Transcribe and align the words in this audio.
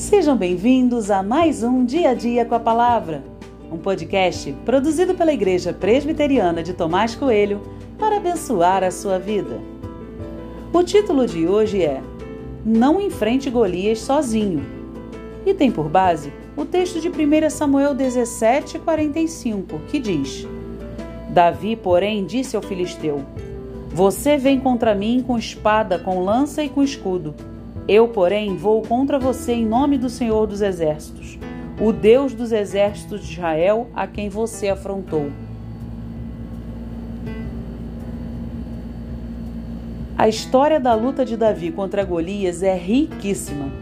Sejam 0.00 0.34
bem-vindos 0.34 1.10
a 1.10 1.22
mais 1.22 1.62
um 1.62 1.84
Dia 1.84 2.12
a 2.12 2.14
Dia 2.14 2.46
com 2.46 2.54
a 2.54 2.58
Palavra, 2.58 3.22
um 3.70 3.76
podcast 3.76 4.50
produzido 4.64 5.14
pela 5.14 5.30
Igreja 5.30 5.74
Presbiteriana 5.74 6.62
de 6.62 6.72
Tomás 6.72 7.14
Coelho 7.14 7.60
para 7.98 8.16
abençoar 8.16 8.82
a 8.82 8.90
sua 8.90 9.18
vida. 9.18 9.60
O 10.72 10.82
título 10.82 11.26
de 11.26 11.46
hoje 11.46 11.82
é 11.82 12.00
Não 12.64 12.98
Enfrente 12.98 13.50
Golias 13.50 13.98
Sozinho 13.98 14.64
e 15.44 15.52
tem 15.52 15.70
por 15.70 15.86
base 15.90 16.32
o 16.56 16.64
texto 16.64 16.98
de 16.98 17.10
1 17.10 17.50
Samuel 17.50 17.94
17, 17.94 18.78
45, 18.78 19.80
que 19.80 19.98
diz: 19.98 20.48
Davi, 21.28 21.76
porém, 21.76 22.24
disse 22.24 22.56
ao 22.56 22.62
filisteu: 22.62 23.22
Você 23.90 24.38
vem 24.38 24.58
contra 24.58 24.94
mim 24.94 25.22
com 25.24 25.36
espada, 25.36 25.98
com 25.98 26.24
lança 26.24 26.64
e 26.64 26.70
com 26.70 26.82
escudo 26.82 27.34
eu, 27.88 28.08
porém, 28.08 28.56
vou 28.56 28.82
contra 28.82 29.18
você 29.18 29.52
em 29.52 29.66
nome 29.66 29.98
do 29.98 30.08
Senhor 30.08 30.46
dos 30.46 30.62
Exércitos, 30.62 31.38
o 31.80 31.92
Deus 31.92 32.34
dos 32.34 32.52
exércitos 32.52 33.26
de 33.26 33.32
Israel, 33.32 33.88
a 33.94 34.06
quem 34.06 34.28
você 34.28 34.68
afrontou. 34.68 35.30
A 40.16 40.28
história 40.28 40.78
da 40.78 40.94
luta 40.94 41.24
de 41.24 41.34
Davi 41.34 41.72
contra 41.72 42.04
Golias 42.04 42.62
é 42.62 42.76
riquíssima. 42.76 43.72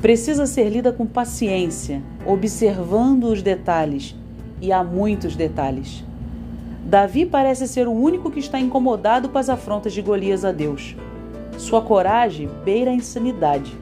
Precisa 0.00 0.44
ser 0.44 0.68
lida 0.68 0.92
com 0.92 1.06
paciência, 1.06 2.02
observando 2.26 3.24
os 3.24 3.40
detalhes, 3.40 4.16
e 4.60 4.72
há 4.72 4.82
muitos 4.82 5.36
detalhes. 5.36 6.04
Davi 6.84 7.24
parece 7.24 7.68
ser 7.68 7.86
o 7.86 7.92
único 7.92 8.28
que 8.28 8.40
está 8.40 8.58
incomodado 8.58 9.28
com 9.28 9.38
as 9.38 9.48
afrontas 9.48 9.92
de 9.92 10.02
Golias 10.02 10.44
a 10.44 10.50
Deus. 10.50 10.96
Sua 11.56 11.80
coragem 11.80 12.48
beira 12.64 12.90
a 12.90 12.94
insanidade. 12.94 13.72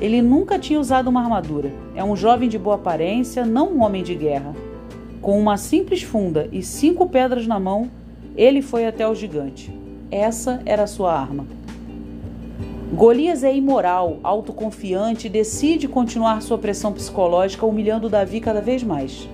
Ele 0.00 0.20
nunca 0.20 0.58
tinha 0.58 0.80
usado 0.80 1.08
uma 1.08 1.20
armadura. 1.20 1.72
É 1.94 2.02
um 2.02 2.16
jovem 2.16 2.48
de 2.48 2.58
boa 2.58 2.76
aparência, 2.76 3.46
não 3.46 3.72
um 3.72 3.82
homem 3.82 4.02
de 4.02 4.14
guerra. 4.14 4.54
Com 5.22 5.38
uma 5.38 5.56
simples 5.56 6.02
funda 6.02 6.48
e 6.52 6.62
cinco 6.62 7.08
pedras 7.08 7.46
na 7.46 7.58
mão, 7.60 7.90
ele 8.36 8.60
foi 8.60 8.86
até 8.86 9.08
o 9.08 9.14
gigante. 9.14 9.72
Essa 10.10 10.60
era 10.66 10.86
sua 10.86 11.18
arma. 11.18 11.46
Golias 12.92 13.42
é 13.42 13.54
imoral, 13.54 14.18
autoconfiante 14.22 15.26
e 15.26 15.30
decide 15.30 15.88
continuar 15.88 16.42
sua 16.42 16.58
pressão 16.58 16.92
psicológica, 16.92 17.66
humilhando 17.66 18.08
Davi 18.08 18.40
cada 18.40 18.60
vez 18.60 18.82
mais. 18.82 19.28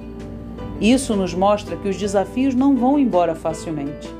Isso 0.80 1.14
nos 1.14 1.34
mostra 1.34 1.76
que 1.76 1.88
os 1.88 1.96
desafios 1.96 2.54
não 2.54 2.74
vão 2.76 2.98
embora 2.98 3.34
facilmente. 3.34 4.19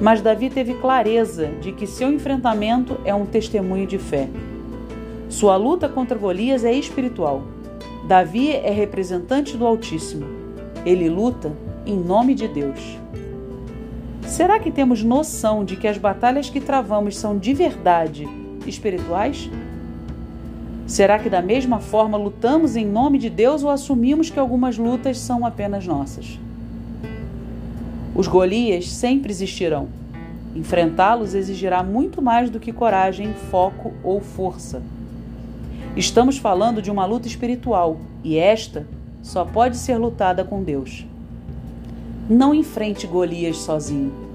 Mas 0.00 0.22
Davi 0.22 0.48
teve 0.48 0.74
clareza 0.74 1.48
de 1.60 1.72
que 1.72 1.86
seu 1.86 2.10
enfrentamento 2.10 2.98
é 3.04 3.14
um 3.14 3.26
testemunho 3.26 3.86
de 3.86 3.98
fé. 3.98 4.28
Sua 5.28 5.56
luta 5.56 5.88
contra 5.88 6.16
Golias 6.16 6.64
é 6.64 6.72
espiritual. 6.72 7.42
Davi 8.08 8.50
é 8.50 8.70
representante 8.70 9.56
do 9.56 9.66
Altíssimo. 9.66 10.26
Ele 10.86 11.08
luta 11.08 11.52
em 11.84 11.96
nome 11.96 12.34
de 12.34 12.48
Deus. 12.48 12.98
Será 14.26 14.58
que 14.58 14.70
temos 14.70 15.02
noção 15.02 15.64
de 15.64 15.76
que 15.76 15.86
as 15.86 15.98
batalhas 15.98 16.48
que 16.48 16.60
travamos 16.60 17.16
são 17.18 17.36
de 17.36 17.52
verdade 17.52 18.26
espirituais? 18.66 19.50
Será 20.86 21.18
que 21.18 21.28
da 21.28 21.42
mesma 21.42 21.78
forma 21.78 22.16
lutamos 22.16 22.74
em 22.74 22.86
nome 22.86 23.18
de 23.18 23.28
Deus 23.28 23.62
ou 23.62 23.70
assumimos 23.70 24.30
que 24.30 24.38
algumas 24.38 24.78
lutas 24.78 25.18
são 25.18 25.44
apenas 25.44 25.86
nossas? 25.86 26.38
Os 28.14 28.26
Golias 28.26 28.88
sempre 28.88 29.30
existirão. 29.30 29.88
Enfrentá-los 30.54 31.34
exigirá 31.34 31.82
muito 31.82 32.20
mais 32.20 32.50
do 32.50 32.58
que 32.58 32.72
coragem, 32.72 33.32
foco 33.34 33.92
ou 34.02 34.20
força. 34.20 34.82
Estamos 35.96 36.38
falando 36.38 36.82
de 36.82 36.90
uma 36.90 37.04
luta 37.04 37.28
espiritual 37.28 37.98
e 38.24 38.36
esta 38.36 38.86
só 39.22 39.44
pode 39.44 39.76
ser 39.76 39.96
lutada 39.96 40.44
com 40.44 40.62
Deus. 40.62 41.06
Não 42.28 42.54
enfrente 42.54 43.06
Golias 43.06 43.58
sozinho. 43.58 44.29